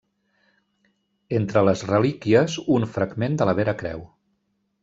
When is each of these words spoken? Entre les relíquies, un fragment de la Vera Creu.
Entre 1.39 1.63
les 1.69 1.85
relíquies, 1.91 2.57
un 2.79 2.89
fragment 2.97 3.39
de 3.43 3.49
la 3.51 3.59
Vera 3.61 3.81
Creu. 3.83 4.07